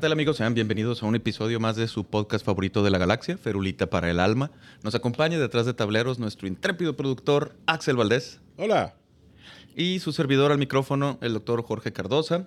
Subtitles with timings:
[0.00, 0.38] ¿Qué tal amigos?
[0.38, 4.10] Sean bienvenidos a un episodio más de su podcast favorito de la galaxia, Ferulita para
[4.10, 4.50] el Alma.
[4.82, 8.94] Nos acompaña detrás de tableros nuestro intrépido productor Axel Valdés Hola.
[9.76, 12.46] y su servidor al micrófono, el doctor Jorge Cardosa.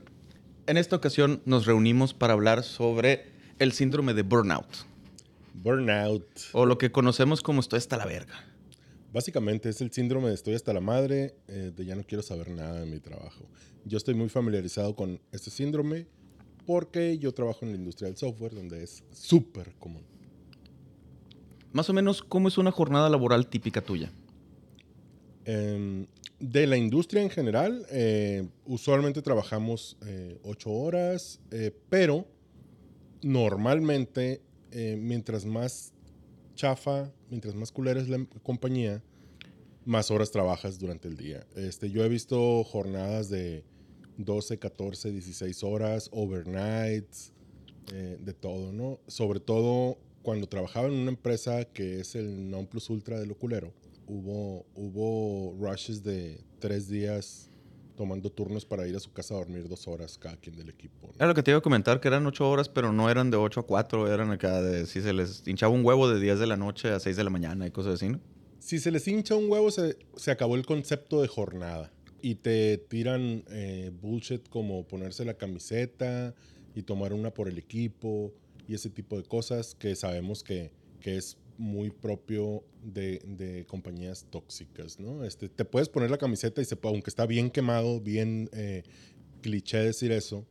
[0.65, 3.27] En esta ocasión nos reunimos para hablar sobre
[3.59, 4.87] el síndrome de burnout,
[5.53, 6.25] Burnout.
[6.53, 8.33] o lo que conocemos como estoy hasta la verga.
[9.13, 12.49] Básicamente es el síndrome de estoy hasta la madre, eh, de ya no quiero saber
[12.49, 13.45] nada de mi trabajo.
[13.85, 16.07] Yo estoy muy familiarizado con este síndrome
[16.65, 20.03] porque yo trabajo en la industria del software donde es súper común.
[21.71, 24.11] Más o menos, ¿cómo es una jornada laboral típica tuya?
[25.45, 26.05] Em,
[26.39, 32.27] de la industria en general, eh, usualmente trabajamos eh, ocho horas, eh, pero
[33.21, 34.41] normalmente,
[34.97, 35.93] mientras más
[36.55, 39.01] chafa, mientras más culera es la compañía,
[39.85, 41.45] más horas trabajas durante el día.
[41.55, 43.63] Este, yo he visto jornadas de
[44.17, 47.31] 12, 14, 16 horas, overnights,
[47.91, 48.99] eh, de todo, ¿no?
[49.07, 53.73] Sobre todo cuando trabajaba en una empresa que es el non plus ultra del oculero,
[54.07, 57.49] hubo, hubo rushes de tres días
[57.95, 61.07] tomando turnos para ir a su casa a dormir dos horas cada quien del equipo.
[61.07, 61.13] ¿no?
[61.15, 63.37] Era lo que te iba a comentar, que eran ocho horas, pero no eran de
[63.37, 66.47] 8 a 4, eran acá de, si se les hinchaba un huevo de 10 de
[66.47, 68.19] la noche a 6 de la mañana y cosas así, ¿no?
[68.59, 71.91] Si se les hincha un huevo, se, se acabó el concepto de jornada.
[72.23, 76.33] Y te tiran eh, bullshit como ponerse la camiseta
[76.73, 78.33] y tomar una por el equipo
[78.65, 84.25] y ese tipo de cosas que sabemos que, que es muy propio de, de compañías
[84.29, 85.25] tóxicas, ¿no?
[85.25, 88.83] Este, te puedes poner la camiseta y se puede, aunque está bien quemado, bien eh,
[89.41, 90.45] cliché decir eso,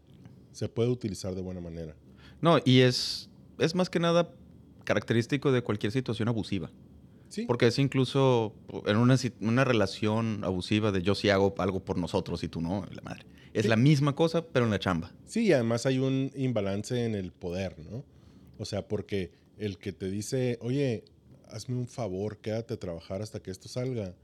[0.53, 1.97] se puede utilizar de buena manera.
[2.43, 4.31] No, y es, es más que nada
[4.85, 6.71] característico de cualquier situación abusiva.
[7.33, 7.47] Sí.
[7.47, 8.53] Porque es incluso
[8.85, 12.85] en una, una relación abusiva de yo sí hago algo por nosotros y tú no,
[12.93, 13.25] la madre.
[13.55, 13.69] Es Sí.
[13.69, 15.13] la misma cosa, pero en la chamba.
[15.25, 18.05] Sí, y además hay un imbalance en el poder, ¿no?
[18.59, 21.05] O sea, porque el que te dice, oye,
[21.51, 24.15] hazme un favor, quédate a trabajar hasta que esto salga,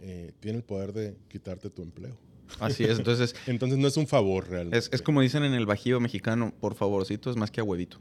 [0.00, 2.16] eh, tiene el poder de quitarte tu empleo.
[2.60, 2.96] Así es.
[2.98, 4.78] Entonces, Entonces no es un favor realmente.
[4.78, 7.98] es, es como dicen en el bajío mexicano, por favorcito es más que a huevito.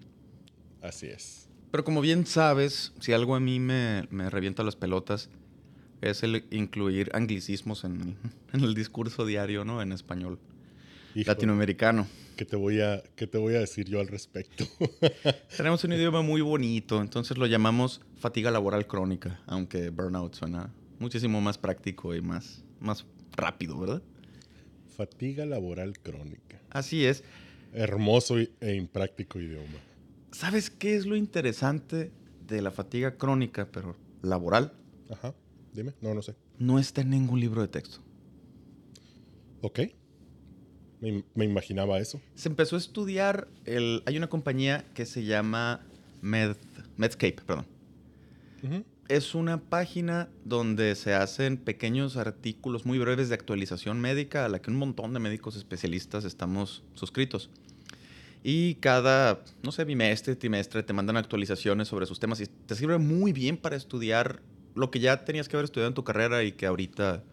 [0.81, 1.46] Así es.
[1.71, 5.29] Pero como bien sabes, si algo a mí me, me revienta las pelotas,
[6.01, 8.17] es el incluir anglicismos en,
[8.53, 9.81] en el discurso diario, ¿no?
[9.81, 10.39] En español
[11.15, 12.07] Hijo, latinoamericano.
[12.37, 14.65] ¿qué te, voy a, ¿Qué te voy a decir yo al respecto?
[15.57, 21.41] Tenemos un idioma muy bonito, entonces lo llamamos fatiga laboral crónica, aunque burnout suena muchísimo
[21.41, 23.05] más práctico y más, más
[23.35, 24.01] rápido, ¿verdad?
[24.95, 26.61] Fatiga laboral crónica.
[26.69, 27.23] Así es.
[27.73, 29.79] Hermoso e impráctico idioma.
[30.37, 32.11] ¿Sabes qué es lo interesante
[32.47, 34.71] de la fatiga crónica, pero laboral?
[35.09, 35.33] Ajá.
[35.73, 35.95] Dime.
[35.99, 36.35] No, no sé.
[36.59, 37.97] No está en ningún libro de texto.
[39.63, 39.79] Ok.
[41.01, 42.21] Me, im- me imaginaba eso.
[42.35, 45.81] Se empezó a estudiar, el, hay una compañía que se llama
[46.21, 46.55] Med,
[46.97, 47.65] Medscape, perdón.
[49.09, 54.61] Es una página donde se hacen pequeños artículos muy breves de actualización médica a la
[54.61, 57.49] que un montón de médicos especialistas estamos suscritos.
[58.43, 62.97] Y cada, no sé, bimestre, trimestre te mandan actualizaciones sobre sus temas y te sirve
[62.97, 64.41] muy bien para estudiar
[64.75, 67.23] lo que ya tenías que haber estudiado en tu carrera y que ahorita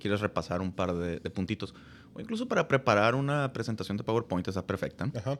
[0.00, 1.74] quieres repasar un par de, de puntitos.
[2.14, 5.10] O incluso para preparar una presentación de PowerPoint está perfecta.
[5.14, 5.38] Ajá.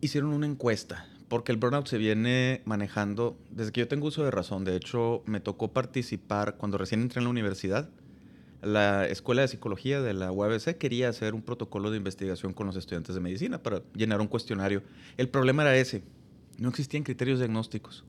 [0.00, 4.30] Hicieron una encuesta, porque el burnout se viene manejando desde que yo tengo uso de
[4.30, 4.64] razón.
[4.64, 7.88] De hecho, me tocó participar cuando recién entré en la universidad.
[8.64, 12.76] La Escuela de Psicología de la UABC quería hacer un protocolo de investigación con los
[12.76, 14.82] estudiantes de medicina para llenar un cuestionario.
[15.16, 16.02] El problema era ese,
[16.58, 18.04] no existían criterios diagnósticos.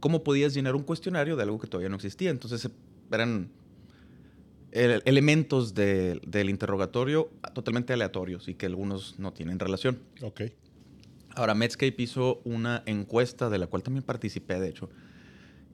[0.00, 2.30] ¿Cómo podías llenar un cuestionario de algo que todavía no existía?
[2.30, 2.70] Entonces eh,
[3.10, 3.50] eran
[4.72, 9.98] elementos de- del interrogatorio totalmente aleatorios y que algunos no tienen relación.
[10.22, 10.42] Ok.
[11.34, 14.90] Ahora, Medscape hizo una encuesta de la cual también participé, de hecho,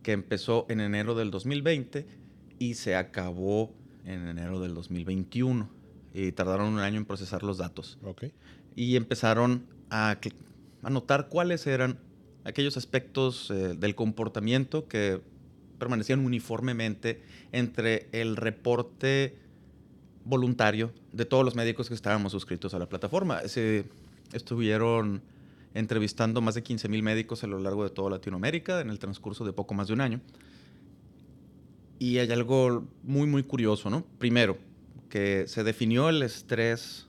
[0.02, 2.06] que empezó en enero del 2020
[2.58, 3.72] y se acabó
[4.04, 5.68] en enero del 2021.
[6.12, 7.98] Y tardaron un año en procesar los datos.
[8.04, 8.24] Ok.
[8.76, 10.18] Y empezaron a,
[10.82, 11.98] a notar cuáles eran
[12.44, 15.20] aquellos aspectos eh, del comportamiento que
[15.78, 17.22] permanecían uniformemente
[17.52, 19.36] entre el reporte
[20.24, 23.40] voluntario de todos los médicos que estábamos suscritos a la plataforma.
[23.48, 23.86] Se
[24.32, 25.22] estuvieron
[25.74, 29.44] entrevistando más de 15 mil médicos a lo largo de toda Latinoamérica en el transcurso
[29.44, 30.20] de poco más de un año.
[31.98, 34.04] Y hay algo muy, muy curioso, ¿no?
[34.18, 34.58] Primero,
[35.08, 37.08] que se definió el estrés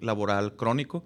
[0.00, 1.04] laboral crónico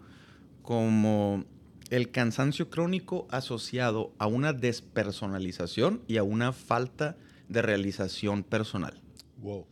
[0.62, 1.44] como
[1.90, 7.16] el cansancio crónico asociado a una despersonalización y a una falta
[7.48, 9.00] de realización personal.
[9.38, 9.66] Wow.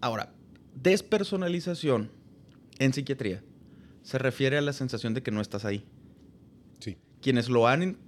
[0.00, 0.34] Ahora,
[0.74, 2.10] despersonalización
[2.78, 3.42] en psiquiatría
[4.02, 5.84] se refiere a la sensación de que no estás ahí.
[6.80, 6.96] Sí.
[7.20, 7.98] Quienes lo han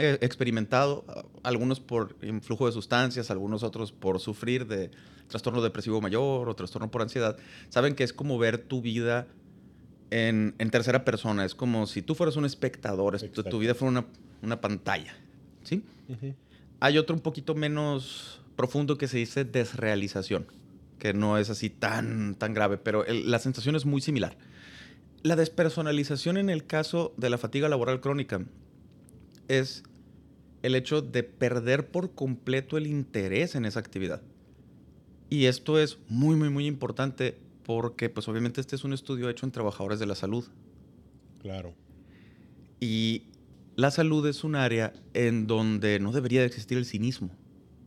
[0.00, 1.04] eh, experimentado,
[1.42, 4.90] algunos por influjo de sustancias, algunos otros por sufrir de
[5.28, 7.36] trastorno depresivo mayor o trastorno por ansiedad,
[7.68, 9.26] saben que es como ver tu vida
[10.10, 11.44] en, tercera persona.
[11.44, 14.04] Es como si tú fueras un espectador, tu, vida fuera
[14.42, 15.14] una, pantalla.
[15.62, 15.84] ¿sí?
[16.80, 20.46] Hay otro un poquito menos profundo que se dice desrealización,
[20.98, 24.36] que no es así tan, tan grave, pero la sensación es muy similar.
[25.22, 28.40] La despersonalización en el caso de la fatiga laboral crónica
[29.48, 29.82] es
[30.62, 34.22] el hecho de perder por completo el interés en esa actividad.
[35.28, 39.46] Y esto es muy, muy, muy importante porque pues obviamente este es un estudio hecho
[39.46, 40.44] en trabajadores de la salud.
[41.40, 41.74] Claro.
[42.80, 43.24] Y
[43.76, 47.30] la salud es un área en donde no debería de existir el cinismo.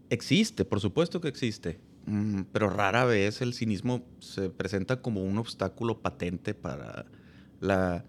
[0.09, 5.37] Existe, por supuesto que existe, mm, pero rara vez el cinismo se presenta como un
[5.37, 7.05] obstáculo patente para
[7.59, 8.05] la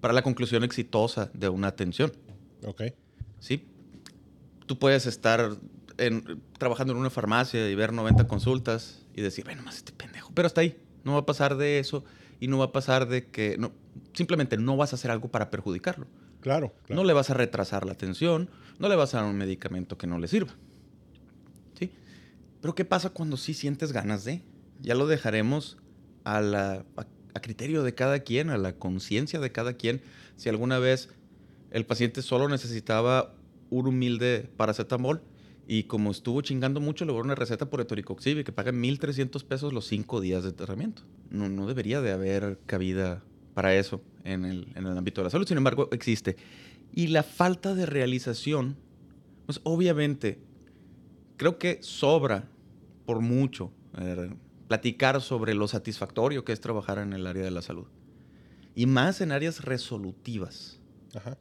[0.00, 2.12] para la conclusión exitosa de una atención.
[2.64, 2.82] Ok.
[3.38, 3.66] Sí.
[4.66, 5.56] Tú puedes estar
[6.58, 10.32] trabajando en una farmacia y ver 90 consultas y decir, bueno, más este pendejo.
[10.34, 10.76] Pero hasta ahí.
[11.04, 12.04] No va a pasar de eso
[12.40, 13.72] y no va a pasar de que no,
[14.12, 16.06] simplemente no vas a hacer algo para perjudicarlo.
[16.40, 18.48] Claro, No le vas a retrasar la atención,
[18.78, 20.52] no le vas a dar un medicamento que no le sirva.
[21.78, 21.92] ¿Sí?
[22.62, 24.42] Pero ¿qué pasa cuando sí sientes ganas de?
[24.80, 25.76] Ya lo dejaremos
[26.24, 27.06] a, la, a
[27.38, 30.00] criterio de cada quien, a la conciencia de cada quien.
[30.36, 31.08] Si alguna vez
[31.70, 33.34] el paciente solo necesitaba
[33.70, 35.22] un humilde paracetamol,
[35.72, 39.86] y como estuvo chingando mucho, le una receta por etoricoxib que paga 1.300 pesos los
[39.86, 41.02] cinco días de tratamiento.
[41.30, 43.22] No, no debería de haber cabida
[43.54, 45.46] para eso en el, en el ámbito de la salud.
[45.46, 46.36] Sin embargo, existe.
[46.92, 48.76] Y la falta de realización,
[49.46, 50.40] pues obviamente,
[51.36, 52.48] creo que sobra
[53.06, 54.30] por mucho eh,
[54.70, 57.88] platicar sobre lo satisfactorio que es trabajar en el área de la salud.
[58.76, 60.78] Y más en áreas resolutivas.
[61.12, 61.36] Ajá.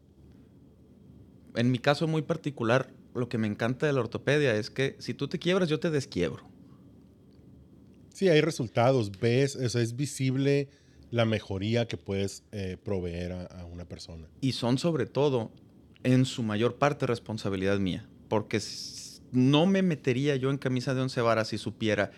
[1.55, 5.13] En mi caso muy particular, lo que me encanta de la ortopedia es que si
[5.13, 6.41] tú te quiebras, yo te desquiebro.
[8.11, 10.67] Sí, hay resultados, ves, es visible
[11.11, 14.27] la mejoría que puedes eh, proveer a, una persona.
[14.41, 15.51] Y son sobre todo,
[16.01, 18.09] en su mayor parte, responsabilidad mía.
[18.27, 18.59] Porque
[19.31, 22.09] no me metería yo en camisa de once varas si supiera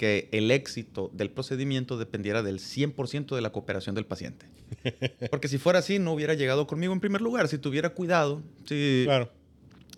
[0.00, 4.46] que el éxito del procedimiento dependiera del 100% de la cooperación del paciente.
[5.30, 7.48] Porque si fuera así, no hubiera llegado conmigo en primer lugar.
[7.48, 9.30] Si tuviera cuidado, si claro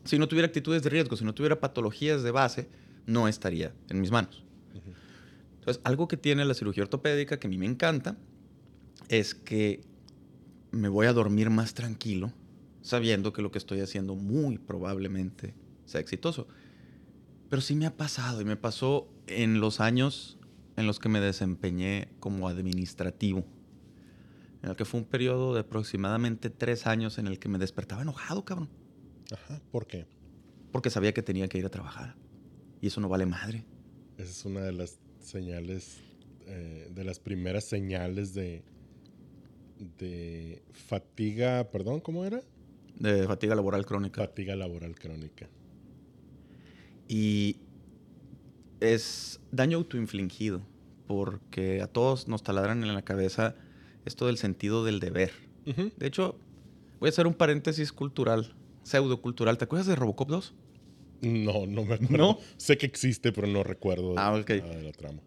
[0.05, 2.69] si no tuviera actitudes de riesgo, si no tuviera patologías de base,
[3.07, 4.43] no estaría en mis manos.
[5.59, 8.17] Entonces, algo que tiene la cirugía ortopédica que a mí me encanta
[9.09, 9.85] es que
[10.73, 12.33] me voy a dormir más tranquilo
[12.81, 15.55] sabiendo que lo que estoy haciendo muy probablemente
[15.85, 16.49] sea exitoso.
[17.53, 20.39] Pero sí me ha pasado y me pasó en los años
[20.79, 23.45] en los que me desempeñé como administrativo.
[24.63, 28.01] En el que fue un periodo de aproximadamente tres años en el que me despertaba
[28.01, 28.71] enojado, cabrón.
[29.31, 30.07] Ajá, ¿por qué?
[30.71, 32.17] Porque sabía que tenía que ir a trabajar.
[32.81, 33.67] Y eso no vale madre.
[34.17, 36.01] Esa es una de las señales,
[36.47, 38.65] eh, de las primeras señales de,
[39.99, 42.41] de fatiga, perdón, ¿cómo era?
[42.99, 44.23] De fatiga laboral crónica.
[44.23, 45.51] Fatiga laboral crónica.
[47.09, 47.57] Y
[48.81, 50.63] es daño autoinfligido,
[51.07, 53.55] porque a todos nos taladran en la cabeza
[54.05, 55.33] esto del sentido del deber.
[55.65, 56.37] De hecho,
[56.99, 59.59] voy a hacer un paréntesis cultural pseudocultural.
[59.59, 60.55] ¿Te acuerdas de Robocop 2?
[61.23, 62.17] No, no me acuerdo.
[62.17, 62.39] ¿No?
[62.57, 65.21] Sé que existe, pero no recuerdo ah, de la trama.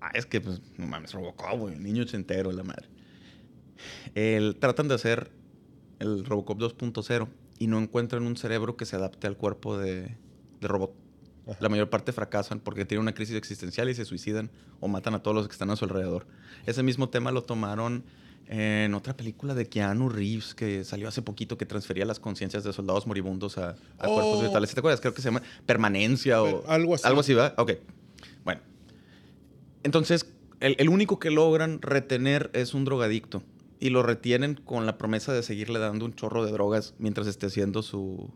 [0.00, 1.76] Ah, es que, pues, no mames, Robocop, güey.
[1.78, 2.88] Niño ochentero, la madre.
[4.14, 5.30] El, tratan de hacer
[5.98, 10.16] el Robocop 2.0 y no encuentran un cerebro que se adapte al cuerpo de,
[10.60, 10.94] de robot.
[11.60, 14.50] La mayor parte fracasan porque tienen una crisis existencial y se suicidan
[14.80, 16.26] o matan a todos los que están a su alrededor.
[16.66, 18.04] Ese mismo tema lo tomaron
[18.48, 22.72] en otra película de Keanu Reeves que salió hace poquito que transfería las conciencias de
[22.72, 24.42] soldados moribundos a, cuerpos oh.
[24.42, 24.74] virtuales.
[24.74, 25.00] ¿Te acuerdas?
[25.00, 27.06] Creo que se llama Permanencia o algo así.
[27.06, 27.54] Algo así, ¿verdad?
[27.58, 27.72] Ok.
[28.44, 28.60] Bueno.
[29.84, 30.26] Entonces,
[30.60, 33.42] el, único que logran retener es un drogadicto.
[33.78, 37.46] y lo retienen con la promesa de seguirle dando un chorro de drogas mientras esté
[37.46, 38.30] haciendo su,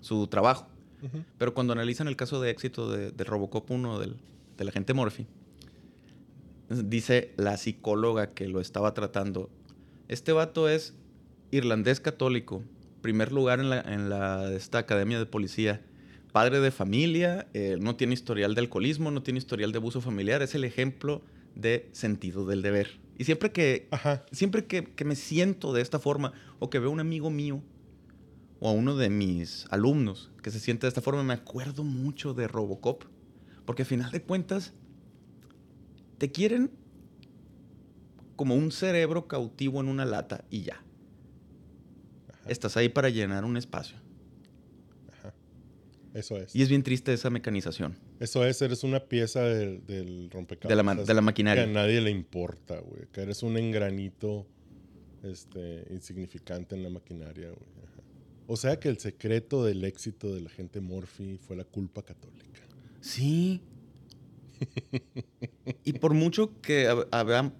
[0.00, 0.68] su trabajo.
[1.38, 4.16] Pero cuando analizan el caso de éxito de, de Robocop 1 del,
[4.56, 5.26] del agente Murphy,
[6.68, 9.50] dice la psicóloga que lo estaba tratando,
[10.08, 10.94] este vato es
[11.50, 12.62] irlandés católico,
[13.00, 15.82] primer lugar en, la, en la- esta academia de policía,
[16.32, 20.42] padre de familia, eh, no tiene historial de alcoholismo, no tiene historial de abuso familiar,
[20.42, 21.22] es el ejemplo
[21.54, 22.98] de sentido del deber.
[23.16, 24.24] Y siempre que, Ajá.
[24.32, 27.62] siempre que, que me siento de esta forma o que veo a un amigo mío
[28.64, 32.32] o a uno de mis alumnos que se siente de esta forma, me acuerdo mucho
[32.32, 33.04] de Robocop.
[33.66, 34.72] Porque al final de cuentas,
[36.16, 36.70] te quieren
[38.36, 40.82] como un cerebro cautivo en una lata y ya.
[42.32, 42.40] Ajá.
[42.48, 43.98] Estás ahí para llenar un espacio.
[45.12, 45.34] Ajá.
[46.14, 46.56] Eso es.
[46.56, 50.70] Y es bien triste esa mecanización Eso es, eres una pieza del, del rompecabezas.
[50.70, 51.66] de la, ma- de la Que a maquinaria.
[51.66, 53.08] nadie le importa, güey.
[53.12, 54.46] Que eres un engranito
[55.22, 57.74] este, insignificante en la maquinaria, güey.
[58.46, 62.60] O sea que el secreto del éxito de la gente Morphy fue la culpa católica.
[63.00, 63.60] Sí.
[65.84, 67.52] y por mucho que habrá-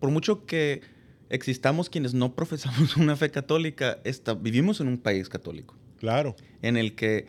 [0.00, 0.80] por mucho que
[1.28, 3.98] existamos quienes no profesamos una fe católica,
[4.40, 6.34] vivimos en un país católico Claro.
[6.62, 7.26] en el que,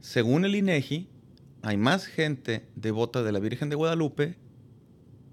[0.00, 1.08] según el INEGI,
[1.62, 4.36] hay más gente devota de la Virgen de Guadalupe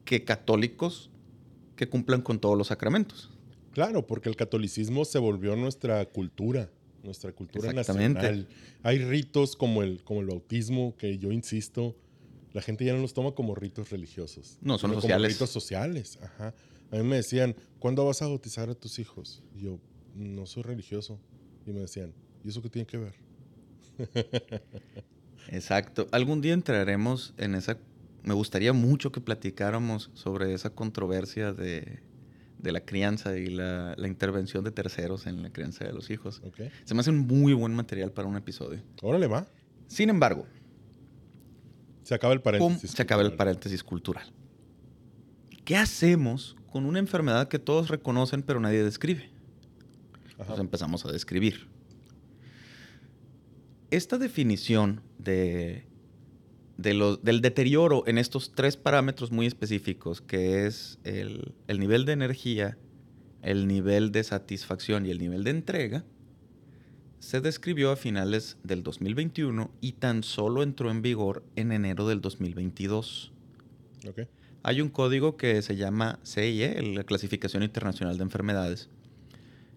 [0.05, 1.09] que católicos
[1.75, 3.31] que cumplan con todos los sacramentos.
[3.71, 6.69] Claro, porque el catolicismo se volvió nuestra cultura,
[7.05, 8.47] nuestra cultura nacional.
[8.83, 11.95] Hay ritos como el, como el bautismo, que yo insisto,
[12.53, 14.57] la gente ya no los toma como ritos religiosos.
[14.61, 15.17] No, son sociales.
[15.17, 16.53] Como ritos sociales, ajá.
[16.91, 19.43] A mí me decían, ¿cuándo vas a bautizar a tus hijos?
[19.55, 19.79] Y yo,
[20.15, 21.19] no soy religioso.
[21.65, 23.15] Y me decían, ¿y eso qué tiene que ver?
[25.49, 26.07] Exacto.
[26.11, 27.77] Algún día entraremos en esa...
[28.23, 31.99] Me gustaría mucho que platicáramos sobre esa controversia de,
[32.65, 36.41] de la crianza y la, la intervención de terceros en la crianza de los hijos.
[36.43, 36.59] ¿Ok?
[36.83, 38.81] Se me hace un muy buen material para un episodio.
[39.01, 39.47] Órale, va.
[39.87, 40.45] Sin embargo,
[42.03, 42.91] Se acaba el paréntesis.
[42.91, 43.37] se acaba el cultural.
[43.37, 44.25] paréntesis cultural.
[45.63, 49.29] ¿Qué hacemos con una enfermedad que todos reconocen pero nadie describe?
[50.37, 50.47] Ajá.
[50.47, 51.67] Pues empezamos a describir.
[53.91, 55.87] Esta definición de,
[56.77, 62.13] de del deterioro en estos tres parámetros muy específicos, que es el, el nivel de
[62.13, 62.77] energía,
[63.41, 66.05] el nivel de satisfacción y el nivel de entrega,
[67.19, 72.21] se describió a finales del 2021 y tan solo entró en vigor en enero del
[72.21, 73.31] 2022.
[74.07, 74.27] Ok.
[74.67, 78.89] Hay un código que se llama CIE, la Clasificación Internacional de Enfermedades,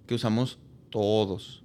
[0.06, 1.62] que usamos todos.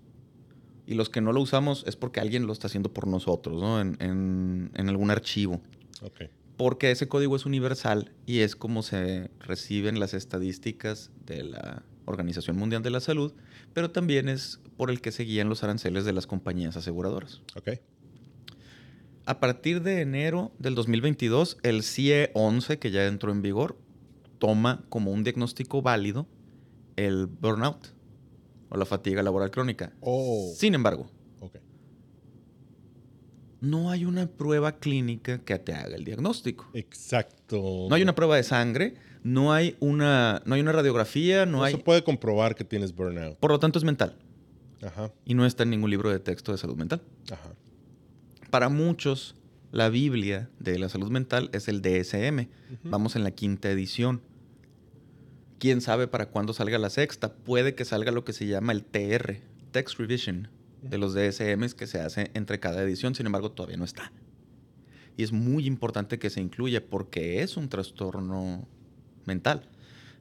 [0.85, 3.79] Y los que no lo usamos es porque alguien lo está haciendo por nosotros, ¿no?
[3.79, 5.61] En, en- en algún archivo.
[6.01, 6.23] Ok.
[6.57, 12.57] Porque ese código es universal y es como se reciben las estadísticas de la Organización
[12.57, 13.33] Mundial de la Salud,
[13.73, 17.41] pero también es por el que se guían los aranceles de las compañías aseguradoras.
[17.55, 17.71] Ok.
[19.25, 23.77] A partir de enero del 2022, el CIE 11, que ya entró en vigor,
[24.37, 26.27] toma como un diagnóstico válido
[26.97, 27.87] el burnout
[28.73, 29.93] o la fatiga laboral crónica.
[30.01, 30.51] Oh.
[30.55, 31.07] Sin embargo,
[33.61, 36.69] no hay una prueba clínica que te haga el diagnóstico.
[36.73, 37.87] Exacto.
[37.87, 41.63] No hay una prueba de sangre, no hay una, no hay una radiografía, no, No
[41.63, 41.75] hay...
[41.75, 43.37] se puede comprobar que tienes burnout.
[43.37, 44.17] Por lo tanto, es mental.
[44.81, 45.13] Ajá.
[45.23, 47.01] Y no está en ningún libro de texto de salud mental.
[47.31, 47.53] Ajá.
[48.49, 49.35] Para muchos,
[49.71, 52.49] la Biblia de la salud mental es el DSM.
[52.83, 54.21] Vamos en la quinta edición.
[55.59, 57.33] ¿Quién sabe para cuándo salga la sexta?
[57.33, 59.39] Puede que salga lo que se llama el TR,
[59.71, 60.49] Text Revision,
[60.81, 64.11] de los DSMs que se hace entre cada edición, sin embargo todavía no está.
[65.15, 68.67] Y es muy importante que se incluya porque es un trastorno
[69.25, 69.69] mental.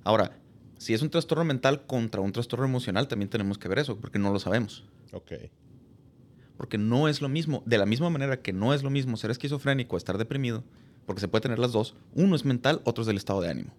[0.05, 0.39] Ahora,
[0.79, 4.19] si es un trastorno mental contra un trastorno emocional, también tenemos que ver eso, porque
[4.19, 4.85] no lo sabemos.
[5.13, 5.33] Ok.
[6.57, 9.31] Porque no es lo mismo, de la misma manera que no es lo mismo ser
[9.31, 10.65] esquizofrénico estar deprimido,
[11.07, 13.75] porque se puede tener las dos, uno es mental, otro es del estado de ánimo.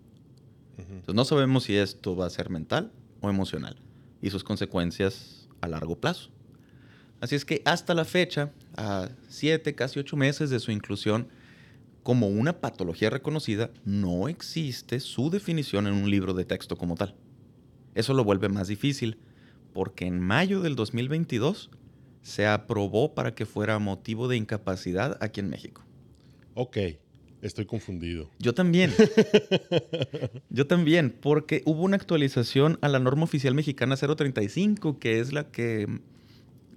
[0.77, 3.75] Entonces no sabemos si esto va a ser mental o emocional
[4.22, 6.30] y sus consecuencias a largo plazo.
[7.22, 11.27] Así es que hasta la fecha, a siete, casi ocho meses de su inclusión
[12.03, 17.15] como una patología reconocida, no existe su definición en un libro de texto como tal.
[17.96, 19.18] Eso lo vuelve más difícil
[19.74, 21.70] porque en mayo del 2022
[22.22, 25.84] se aprobó para que fuera motivo de incapacidad aquí en México.
[26.56, 26.77] Ok.
[27.43, 28.29] Estoy confundido.
[28.39, 28.91] Yo también.
[30.50, 35.51] Yo también, porque hubo una actualización a la norma oficial mexicana 035, que es la
[35.51, 35.88] que,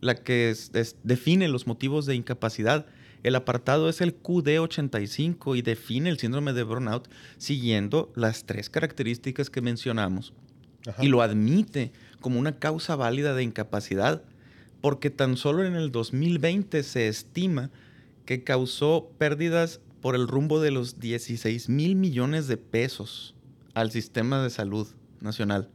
[0.01, 2.87] la que es- es- define los motivos de incapacidad.
[3.23, 7.09] El apartado es el QD85 y define el síndrome de burnout
[7.39, 10.33] siguiendo las tres características que mencionamos
[10.87, 11.03] Ajá.
[11.05, 14.23] y lo admite como una causa válida de incapacidad,
[14.81, 17.71] porque tan solo en el 2020 se estima
[18.27, 23.35] que causó pérdidas por el rumbo de los 16 mil millones de pesos
[23.75, 24.87] al sistema de salud
[25.21, 25.69] nacional.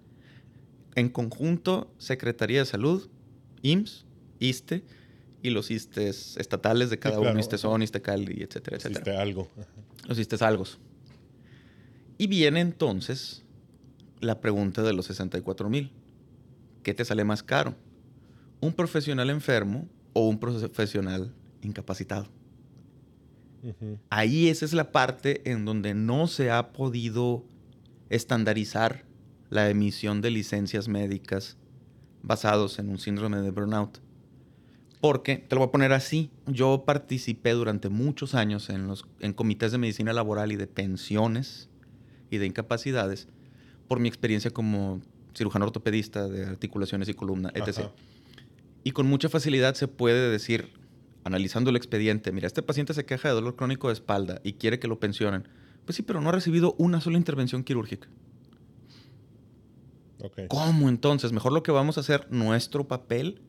[0.96, 3.10] En conjunto, Secretaría de Salud,
[3.62, 4.06] IMSS,
[4.40, 4.86] ISTE
[5.44, 7.32] y los ISTES estatales de cada claro.
[7.32, 9.50] uno, ISTESON, ISTECAL, y etcétera, etcétera Hiciste algo.
[10.08, 10.80] Los ISTESALGOS.
[12.18, 13.44] Y viene entonces
[14.22, 15.92] la pregunta de los 64 mil.
[16.84, 17.76] ¿Qué te sale más caro?
[18.62, 21.34] ¿Un profesional enfermo o un profesional
[21.64, 22.30] incapacitado?
[23.64, 24.00] Ujú.
[24.10, 27.46] Ahí esa es la parte en donde no se ha podido
[28.10, 29.06] estandarizar
[29.50, 31.58] la emisión de licencias médicas
[32.24, 34.00] basados en un síndrome de burnout.
[35.02, 39.34] Porque, te lo voy a poner así, yo participé durante muchos años en, los, en
[39.34, 41.70] comités de medicina laboral y de pensiones
[42.30, 43.28] y de incapacidades
[43.88, 45.02] por mi experiencia como
[45.36, 47.80] cirujano ortopedista de articulaciones y columna, etc.
[47.80, 47.92] Ajá.
[48.84, 50.70] Y con mucha facilidad se puede decir,
[51.24, 54.80] analizando el expediente, mira, este paciente se queja de dolor crónico de espalda y quiere
[54.80, 55.48] que lo pensionen.
[55.86, 58.08] Pues sí, pero no ha recibido una sola intervención quirúrgica.
[60.48, 61.32] ¿Cómo entonces?
[61.32, 63.42] Mejor lo que vamos a hacer, nuestro papel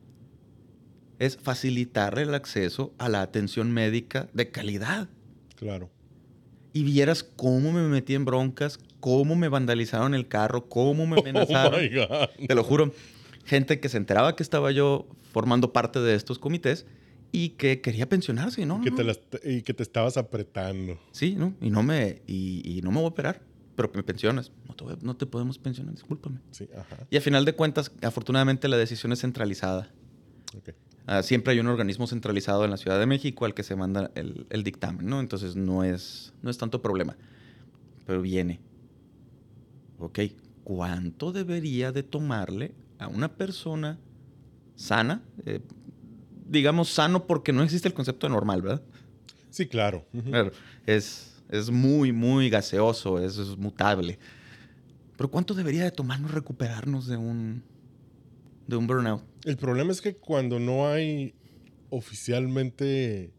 [1.19, 5.07] es facilitarle el acceso a la atención médica de calidad.
[5.55, 5.91] Claro.
[6.73, 11.73] Y vieras cómo me metí en broncas, cómo me vandalizaron el carro, cómo me amenazaron.
[11.79, 12.47] Oh my God.
[12.47, 12.93] Te lo juro.
[13.45, 16.87] Gente que se enteraba que estaba yo formando parte de estos comités
[17.33, 18.79] y que quería pensionarse, ¿no?
[18.81, 20.97] Que no, te las- y que te estabas apretando.
[21.11, 21.53] Sí, ¿no?
[21.59, 23.41] Y no me, y, y no me voy a operar,
[23.75, 24.51] pero que me pensiones.
[24.69, 26.39] No te, voy- no te podemos pensionar, discúlpame.
[26.51, 27.05] Sí, ajá.
[27.09, 29.91] Y a final de cuentas, afortunadamente la decisión es centralizada.
[30.55, 30.69] Ok.
[31.05, 34.11] Ah, siempre hay un organismo centralizado en la Ciudad de México al que se manda
[34.15, 35.19] el, el dictamen, ¿no?
[35.19, 37.17] Entonces no es, no es tanto problema.
[38.05, 38.61] Pero viene.
[39.99, 40.19] Ok,
[40.63, 43.97] ¿cuánto debería de tomarle a una persona
[44.75, 45.23] sana?
[45.45, 45.61] Eh,
[46.45, 48.81] digamos sano porque no existe el concepto de normal, ¿verdad?
[49.49, 50.05] Sí, claro.
[50.85, 54.17] Es, es muy, muy gaseoso, es, es mutable.
[55.15, 57.63] Pero ¿cuánto debería de tomarnos recuperarnos de un,
[58.67, 59.23] de un burnout?
[59.45, 61.35] El problema es que cuando no hay
[61.89, 63.31] oficialmente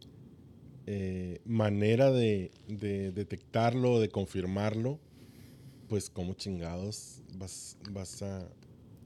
[0.87, 5.01] eh, manera de, de detectarlo, de confirmarlo,
[5.89, 8.49] pues como chingados vas, vas a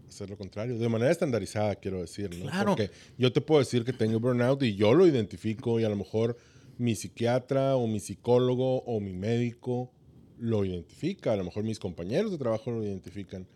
[0.09, 0.79] hacer lo contrario.
[0.79, 2.51] De manera estandarizada, quiero decir, ¿no?
[2.51, 2.77] Claro.
[2.77, 5.97] Porque yo te puedo decir que tengo burnout y yo lo identifico y a lo
[5.97, 6.37] mejor
[6.79, 9.93] mi psiquiatra o mi psicólogo o mi médico
[10.39, 13.47] lo identifica, a lo mejor mis compañeros de trabajo lo identifican.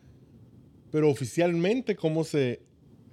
[0.90, 2.60] Pero oficialmente, ¿cómo se,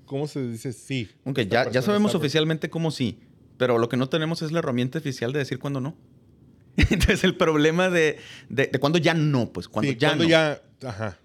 [0.06, 1.08] cómo se dice sí?
[1.24, 3.20] Ok, esta ya, ya sabemos oficialmente cómo sí,
[3.58, 5.96] pero lo que no tenemos es la herramienta oficial de decir cuándo no.
[6.78, 8.18] Entonces el problema de,
[8.50, 10.30] de, de cuándo ya no, pues cuando Sí, ya cuando no.
[10.30, 11.20] ya, ajá.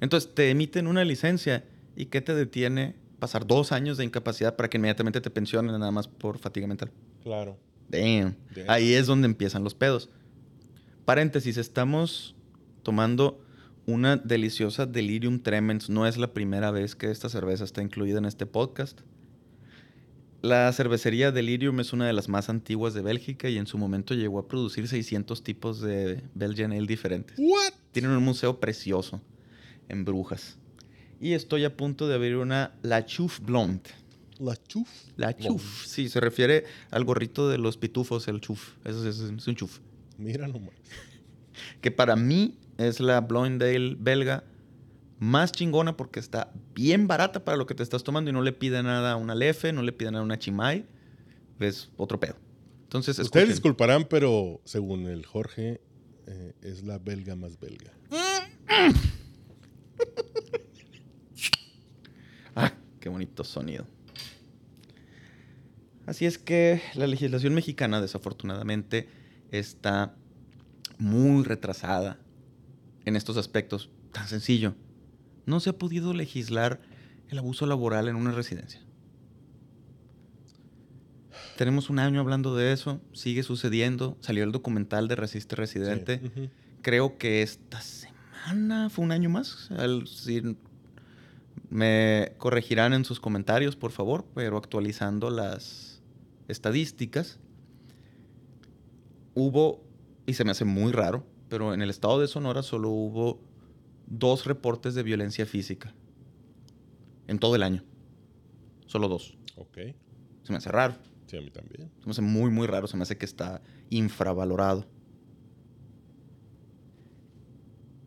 [0.00, 1.64] Entonces te emiten una licencia
[1.96, 2.94] y ¿qué te detiene?
[3.18, 6.90] Pasar dos años de incapacidad para que inmediatamente te pensionen nada más por fatiga mental.
[7.22, 7.58] Claro.
[7.88, 8.34] Damn.
[8.54, 8.64] Damn.
[8.68, 10.08] Ahí es donde empiezan los pedos.
[11.04, 12.34] Paréntesis, estamos
[12.82, 13.44] tomando
[13.86, 15.90] una deliciosa Delirium Tremens.
[15.90, 19.00] No es la primera vez que esta cerveza está incluida en este podcast.
[20.40, 24.14] La cervecería Delirium es una de las más antiguas de Bélgica y en su momento
[24.14, 27.36] llegó a producir 600 tipos de Belgian Ale diferentes.
[27.38, 27.74] What?
[27.92, 29.20] Tienen un museo precioso
[29.90, 30.56] en Brujas.
[31.20, 33.90] Y estoy a punto de abrir una La Chouffe Blonde.
[34.38, 34.88] La chuf.
[35.16, 35.46] La Blonde.
[35.48, 38.70] chuf, sí, se refiere al gorrito de los pitufos, el chuf.
[38.84, 39.80] Eso es, es un chuf.
[40.18, 40.74] Mira nomás.
[41.82, 44.44] Que para mí es la Blondale belga
[45.18, 48.52] más chingona porque está bien barata para lo que te estás tomando y no le
[48.52, 50.86] pide nada a una Lefe, no le pide nada a una Chimay.
[51.58, 52.36] Es otro pedo.
[52.84, 53.48] Entonces, Ustedes escuchen.
[53.50, 55.82] disculparán, pero según el Jorge,
[56.26, 57.92] eh, es la belga más belga.
[62.54, 62.72] Ah,
[63.10, 63.86] qué bonito sonido.
[66.06, 69.08] Así es que la legislación mexicana, desafortunadamente,
[69.50, 70.14] está
[70.98, 72.18] muy retrasada
[73.04, 73.90] en estos aspectos.
[74.12, 74.74] Tan sencillo.
[75.46, 76.80] No se ha podido legislar
[77.28, 78.80] el abuso laboral en una residencia.
[81.56, 84.16] Tenemos un año hablando de eso, sigue sucediendo.
[84.20, 86.50] Salió el documental de Resiste Residente Sí.
[86.82, 89.70] Creo que esta semana fue un año más.
[89.72, 90.56] Al- si
[91.70, 96.02] me corregirán en sus comentarios, por favor, pero actualizando las
[96.48, 97.38] estadísticas,
[99.34, 99.82] hubo,
[100.26, 103.40] y se me hace muy raro, pero en el estado de Sonora solo hubo
[104.06, 105.94] dos reportes de violencia física
[107.28, 107.84] en todo el año.
[108.86, 109.38] Solo dos.
[109.56, 109.78] Ok.
[110.42, 110.96] Se me hace raro.
[111.26, 111.88] Sí, a mí también.
[112.00, 112.88] Se me hace muy, muy raro.
[112.88, 114.84] Se me hace que está infravalorado.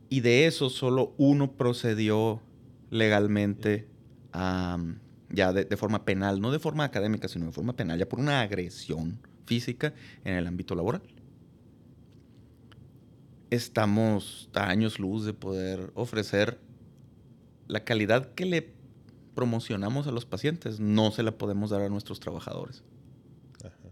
[0.10, 2.42] Y de eso solo uno procedió
[2.94, 3.88] legalmente
[5.30, 8.20] ya de, de forma penal, no de forma académica, sino de forma penal, ya por
[8.20, 11.02] una agresión física en el ámbito laboral.
[13.50, 16.60] Estamos a años luz de poder ofrecer
[17.68, 18.74] la calidad que le
[19.36, 22.84] promocionamos a los pacientes, no se la podemos dar a nuestros trabajadores.
[23.64, 23.90] Ajá.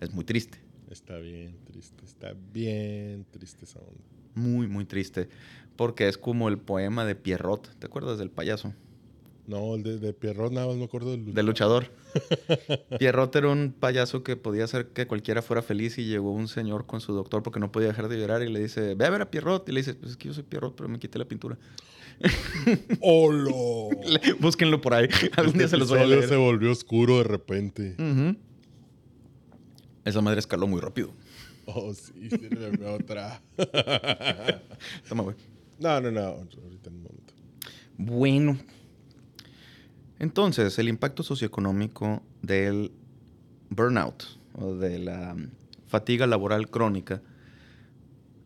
[0.00, 0.58] Es muy triste,
[0.90, 4.17] Está bien triste, está bien triste esa onda.
[4.34, 5.28] Muy, muy triste,
[5.76, 8.72] porque es como el poema de Pierrot, ¿te acuerdas del payaso?
[9.48, 11.90] No, el de, de Pierrot nada más me acuerdo del Del luchador.
[12.98, 16.84] Pierrot era un payaso que podía hacer que cualquiera fuera feliz y llegó un señor
[16.84, 19.22] con su doctor porque no podía dejar de llorar y le dice, ve a ver
[19.22, 19.66] a Pierrot.
[19.70, 21.56] Y le dice, pues es que yo soy Pierrot, pero me quité la pintura.
[23.00, 23.88] ¡Holo!
[24.38, 25.08] Búsquenlo por ahí.
[25.36, 26.28] Algún día se los voy a leer.
[26.28, 27.96] se volvió oscuro de repente.
[30.04, 31.14] Esa madre escaló muy rápido.
[31.74, 33.42] Oh, sí, sírveme otra.
[35.08, 35.36] Toma, güey.
[35.78, 36.20] No, no, no.
[36.20, 37.34] Ahorita en un momento.
[37.98, 38.58] Bueno.
[40.18, 42.90] Entonces, el impacto socioeconómico del
[43.68, 45.50] burnout o de la mm,
[45.86, 47.20] fatiga laboral crónica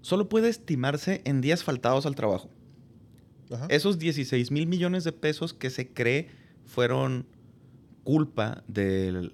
[0.01, 2.51] solo puede estimarse en días faltados al trabajo.
[3.53, 3.67] Ajá.
[3.69, 6.29] Esos 16 mil millones de pesos que se cree
[6.67, 7.25] fueron
[8.03, 9.31] culpa de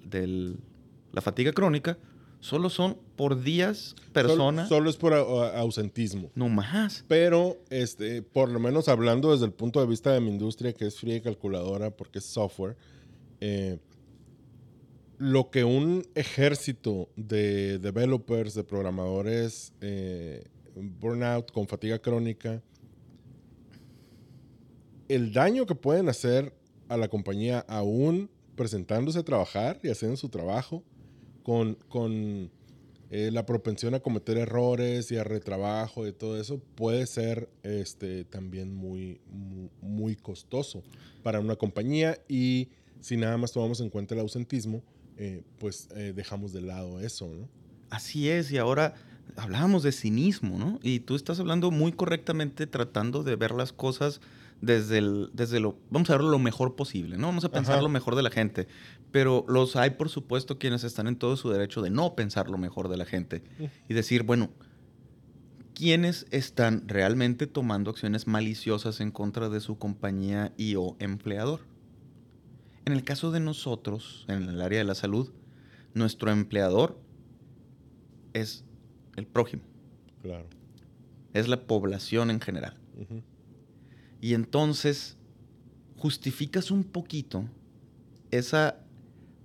[1.11, 1.97] la fatiga crónica,
[2.39, 6.31] solo son por días, persona, Solo, solo es por ausentismo.
[6.35, 7.03] no más.
[7.07, 10.85] Pero, este, por lo menos hablando desde el punto de vista de mi industria, que
[10.85, 12.77] es fría y calculadora porque es software,
[13.41, 13.77] eh,
[15.17, 22.63] lo que un ejército de developers, de programadores, eh, burnout con fatiga crónica,
[25.09, 26.53] el daño que pueden hacer
[26.87, 30.83] a la compañía aún presentándose a trabajar y haciendo su trabajo,
[31.43, 32.51] con, con
[33.11, 38.23] eh, la propensión a cometer errores y a retrabajo y todo eso, puede ser este,
[38.23, 40.83] también muy, muy, muy costoso
[41.23, 42.69] para una compañía y
[43.01, 44.83] si nada más tomamos en cuenta el ausentismo,
[45.17, 47.49] eh, pues eh, dejamos de lado eso, ¿no?
[47.89, 48.93] Así es, y ahora
[49.35, 50.79] hablábamos de cinismo, ¿no?
[50.83, 54.21] Y tú estás hablando muy correctamente tratando de ver las cosas
[54.61, 57.27] desde, el, desde lo, vamos a verlo lo mejor posible, ¿no?
[57.27, 57.81] Vamos a pensar Ajá.
[57.81, 58.67] lo mejor de la gente,
[59.11, 62.57] pero los hay, por supuesto, quienes están en todo su derecho de no pensar lo
[62.57, 63.43] mejor de la gente
[63.87, 64.49] y decir, bueno,
[65.73, 71.61] ¿quiénes están realmente tomando acciones maliciosas en contra de su compañía y o empleador?
[72.85, 75.31] En el caso de nosotros, en el área de la salud,
[75.93, 76.99] nuestro empleador
[78.33, 78.63] es
[79.15, 79.63] el prójimo,
[80.21, 80.45] Claro.
[81.33, 82.75] es la población en general.
[84.21, 85.17] Y entonces
[85.97, 87.45] justificas un poquito
[88.31, 88.79] esa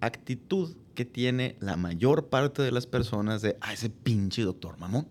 [0.06, 5.08] actitud que tiene la mayor parte de las personas de, ah, ese pinche doctor mamón,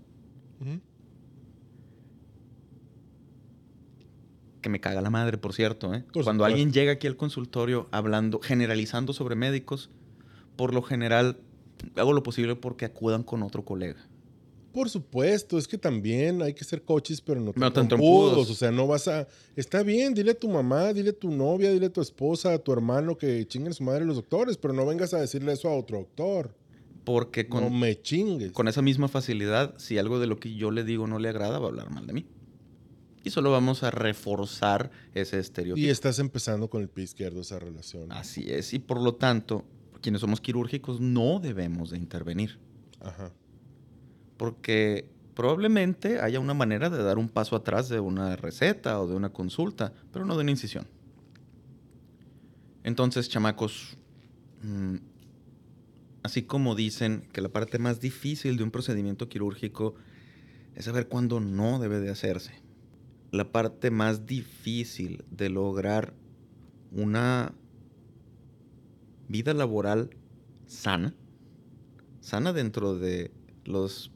[4.62, 5.94] que me caga la madre, por cierto.
[5.94, 6.06] ¿eh?
[6.14, 9.90] Por Cuando alguien llega aquí al consultorio hablando, generalizando sobre médicos,
[10.56, 11.38] por lo general
[11.98, 14.08] hago lo posible porque acudan con otro colega.
[14.74, 18.50] Por supuesto, es que también hay que ser coches, pero no, No tan trompudos.
[18.50, 19.28] O sea, no vas a.
[19.56, 22.58] Está bien, dile a tu mamá, dile a tu novia, dile a tu esposa, a
[22.58, 25.78] tu hermano que chinguen su madre los doctores, pero no vengas a decirle eso a
[25.78, 26.56] otro doctor.
[27.04, 28.52] Porque con, no me chingues.
[28.52, 31.60] con esa misma facilidad, si algo de lo que yo le digo no le agrada,
[31.60, 32.26] va a hablar mal de mí.
[33.24, 35.86] Y solo vamos a reforzar ese estereotipo.
[35.86, 38.12] y estás empezando con el pie izquierdo esa relación.
[38.12, 38.74] Así es.
[38.74, 39.66] Y por lo tanto,
[40.02, 42.60] quienes somos quirúrgicos no debemos de intervenir.
[43.00, 43.32] Ajá.
[44.44, 49.16] Porque probablemente haya una manera de dar un paso atrás de una receta o de
[49.16, 50.86] una consulta, pero no de una incisión.
[52.84, 53.98] Entonces, chamacos,
[54.62, 54.96] mm,
[56.24, 59.96] así como dicen que la parte más difícil de un procedimiento quirúrgico
[60.76, 62.52] es saber cuándo no debe de hacerse.
[63.32, 66.14] La parte más difícil de lograr
[66.92, 67.54] una
[69.30, 70.10] vida laboral
[70.66, 71.16] sana,
[72.20, 73.32] sana dentro de
[73.64, 74.12] los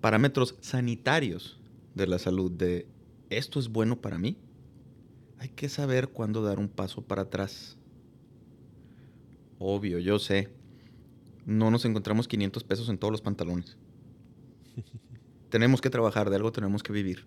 [0.00, 1.58] parámetros sanitarios
[1.94, 2.86] de la salud, de
[3.30, 4.38] esto es bueno para mí,
[5.38, 7.76] hay que saber cuándo dar un paso para atrás.
[9.58, 10.48] Obvio, yo sé,
[11.46, 13.76] no nos encontramos 500 pesos en todos los pantalones.
[15.48, 17.24] tenemos que trabajar, de algo tenemos que vivir.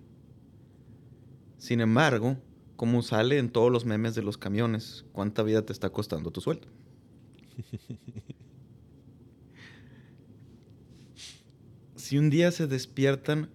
[1.57, 2.37] Sin embargo,
[2.75, 6.41] como sale en todos los memes de los camiones, ¿cuánta vida te está costando tu
[6.41, 6.67] sueldo?
[12.11, 13.49] si un día se despiertan,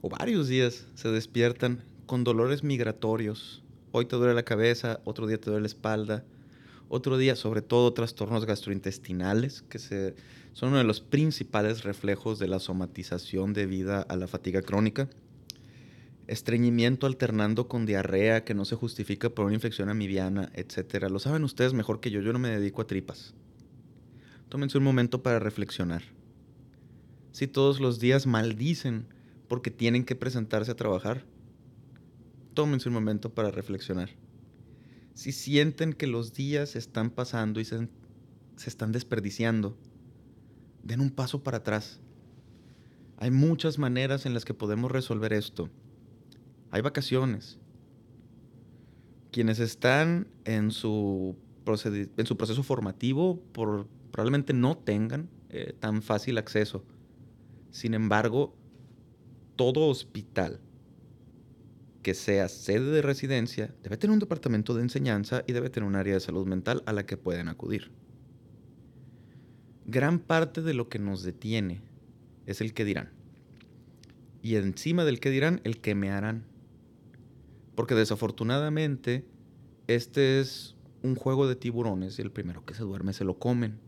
[0.00, 5.38] o varios días se despiertan con dolores migratorios, hoy te duele la cabeza, otro día
[5.38, 6.24] te duele la espalda,
[6.88, 12.58] otro día sobre todo trastornos gastrointestinales, que son uno de los principales reflejos de la
[12.58, 15.08] somatización debida a la fatiga crónica.
[16.26, 21.08] estreñimiento alternando con diarrea que no se justifica por una infección amibiana, etc.
[21.08, 23.32] Lo saben ustedes mejor que yo, yo no me dedico a tripas.
[24.48, 26.02] Tómense un momento para reflexionar.
[27.32, 29.06] Si todos los días maldicen
[29.48, 31.24] porque tienen que presentarse a trabajar,
[32.54, 34.10] tómense un momento para reflexionar.
[35.14, 37.88] Si sienten que los días están pasando y se,
[38.56, 39.76] se están desperdiciando,
[40.82, 42.00] den un paso para atrás.
[43.16, 45.70] Hay muchas maneras en las que podemos resolver esto.
[46.70, 47.58] Hay vacaciones.
[49.30, 51.36] Quienes están en su,
[52.16, 53.40] en su proceso formativo
[54.10, 56.84] probablemente no tengan eh, tan fácil acceso.
[57.72, 58.54] Sin embargo,
[59.56, 60.60] todo hospital
[62.02, 65.96] que sea sede de residencia debe tener un departamento de enseñanza y debe tener un
[65.96, 67.90] área de salud mental a la que pueden acudir.
[69.86, 71.80] Gran parte de lo que nos detiene
[72.46, 73.10] es el que dirán.
[74.42, 76.44] Y encima del que dirán, el que me harán.
[77.74, 79.24] Porque desafortunadamente,
[79.86, 83.78] este es un juego de tiburones y el primero que se duerme se lo comen.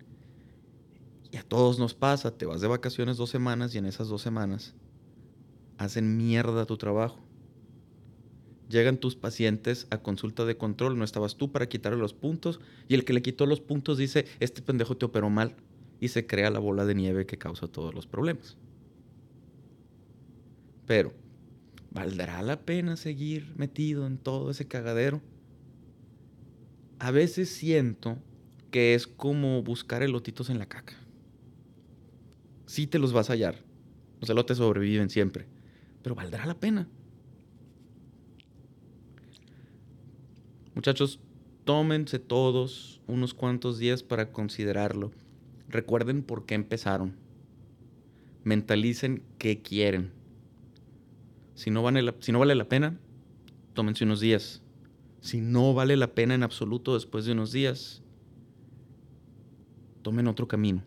[1.35, 4.23] Y a todos nos pasa, te vas de vacaciones dos semanas y en esas dos
[4.23, 4.73] semanas
[5.79, 7.18] hacen mierda tu trabajo.
[8.68, 12.94] Llegan tus pacientes a consulta de control, no estabas tú para quitarle los puntos y
[12.94, 15.57] el que le quitó los puntos dice, este pendejo te operó mal
[15.99, 18.57] y se crea la bola de nieve que causa todos los problemas.
[20.87, 21.14] Pero,
[21.90, 25.20] ¿Valdrá la pena seguir metido en todo ese cagadero?
[27.01, 28.18] A veces siento
[28.70, 31.03] que es como buscar elotitos en la caca.
[32.66, 33.57] Sí te los vas a hallar.
[34.20, 35.46] Los elotes sobreviven siempre.
[36.03, 36.88] Pero ¿valdrá la pena?
[40.74, 41.20] Muchachos,
[41.64, 45.12] tómense todos unos cuantos días para considerarlo.
[45.68, 47.16] Recuerden por qué empezaron.
[48.44, 50.12] Mentalicen qué quieren
[51.55, 52.98] si no, vale si no vale la pena,
[53.74, 54.62] tómense unos días.
[55.20, 58.03] Si no vale la pena en absoluto después de unos días,
[60.03, 60.83] tomen otro camino.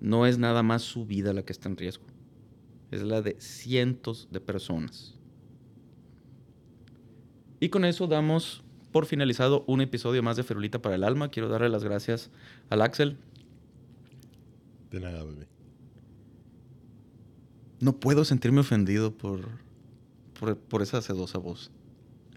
[0.00, 2.04] No es nada más su vida la que está en riesgo.
[2.90, 5.14] Es la de cientos de personas.
[7.60, 11.28] Y con eso damos por finalizado un episodio más de Ferulita para el Alma.
[11.28, 12.30] Quiero darle las gracias
[12.70, 13.18] al Axel.
[14.90, 15.50] De nada, bebé
[17.80, 19.48] no puedo sentirme ofendido por,
[20.68, 21.70] por, esa sedosa voz.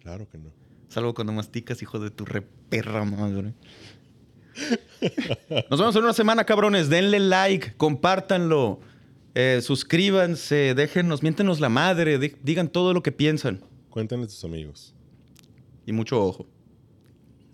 [0.02, 0.52] Claro que no.
[0.88, 3.54] Salvo cuando masticas, hijo de tu reperra madre.
[5.69, 6.89] Nos vemos en una semana, cabrones.
[6.89, 8.79] Denle like, compártanlo,
[9.36, 13.62] eh, suscríbanse, déjenos, miéntenos la madre, digan todo lo que piensan.
[13.89, 14.93] Cuéntenle a tus amigos.
[15.86, 16.47] Y mucho ojo.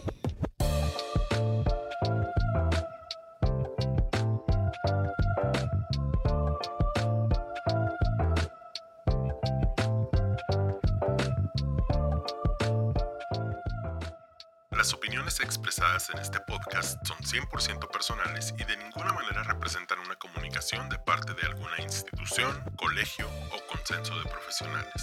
[15.79, 20.99] expresadas en este podcast son 100% personales y de ninguna manera representan una comunicación de
[20.99, 25.03] parte de alguna institución, colegio o consenso de profesionales.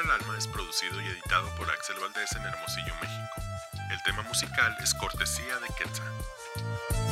[0.00, 3.42] Para el Alma es producido y editado por Axel Valdés en Hermosillo, México.
[3.90, 7.09] El tema musical es cortesía de Quetzal.